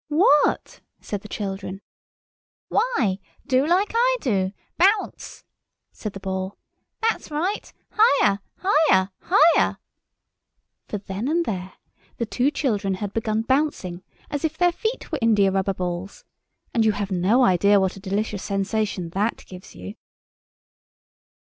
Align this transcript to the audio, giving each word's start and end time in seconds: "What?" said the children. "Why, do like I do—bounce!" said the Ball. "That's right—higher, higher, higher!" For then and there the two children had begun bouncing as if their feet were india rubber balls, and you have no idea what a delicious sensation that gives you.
"What?" 0.09 0.81
said 0.99 1.21
the 1.21 1.27
children. 1.29 1.79
"Why, 2.69 3.19
do 3.45 3.63
like 3.67 3.91
I 3.93 4.17
do—bounce!" 4.19 5.43
said 5.91 6.13
the 6.13 6.19
Ball. 6.19 6.57
"That's 7.03 7.29
right—higher, 7.29 8.39
higher, 8.57 9.11
higher!" 9.21 9.77
For 10.87 10.97
then 10.97 11.27
and 11.27 11.45
there 11.45 11.73
the 12.17 12.25
two 12.25 12.49
children 12.49 12.95
had 12.95 13.13
begun 13.13 13.43
bouncing 13.43 14.01
as 14.31 14.43
if 14.43 14.57
their 14.57 14.71
feet 14.71 15.11
were 15.11 15.19
india 15.21 15.51
rubber 15.51 15.75
balls, 15.75 16.25
and 16.73 16.83
you 16.83 16.93
have 16.93 17.11
no 17.11 17.43
idea 17.45 17.79
what 17.79 17.95
a 17.95 17.99
delicious 17.99 18.41
sensation 18.41 19.11
that 19.11 19.45
gives 19.45 19.75
you. 19.75 19.93